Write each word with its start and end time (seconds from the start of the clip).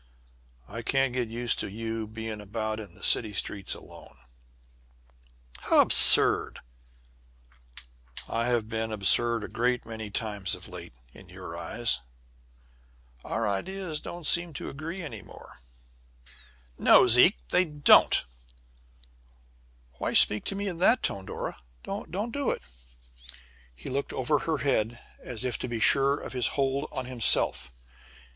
"I 0.67 0.81
can't 0.81 1.13
get 1.13 1.29
used 1.29 1.59
to 1.59 1.69
you 1.69 2.07
being 2.07 2.41
about 2.41 2.79
in 2.79 2.95
the 2.95 3.03
city 3.03 3.33
streets 3.33 3.75
alone." 3.75 4.17
"How 5.59 5.81
absurd!" 5.81 6.59
"I 8.27 8.47
have 8.47 8.67
been 8.67 8.91
absurd 8.91 9.43
a 9.43 9.47
great 9.47 9.85
many 9.85 10.09
times 10.09 10.55
of 10.55 10.67
late 10.67 10.93
in 11.13 11.29
your 11.29 11.55
eyes. 11.55 11.99
Our 13.23 13.47
ideas 13.47 13.99
don't 14.01 14.25
seem 14.25 14.53
to 14.53 14.71
agree 14.71 15.03
any 15.03 15.21
more." 15.21 15.61
"No, 16.79 17.05
Zeke, 17.07 17.37
they 17.49 17.63
don't!" 17.65 18.25
"Why 19.99 20.13
speak 20.13 20.45
to 20.45 20.55
me 20.55 20.67
in 20.67 20.79
that 20.79 21.03
tone, 21.03 21.27
Dora? 21.27 21.61
Don't 21.83 22.31
do 22.31 22.49
it!" 22.49 22.63
He 23.75 23.87
looked 23.87 24.13
over 24.13 24.39
her 24.39 24.57
head, 24.57 24.97
as 25.21 25.45
if 25.45 25.59
to 25.59 25.67
be 25.67 25.79
sure 25.79 26.19
of 26.19 26.33
his 26.33 26.47
hold 26.57 26.87
on 26.91 27.05
himself. 27.05 27.69